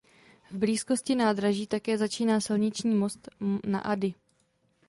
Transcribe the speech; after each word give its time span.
V 0.51 0.55
blízkosti 0.57 1.15
nádraží 1.15 1.67
také 1.67 1.97
začíná 1.97 2.39
silniční 2.41 2.95
Most 2.95 3.29
na 3.65 3.79
Adi. 3.79 4.13